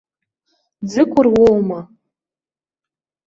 Ӡыкәыр 0.89 1.27
уоума? 1.33 1.79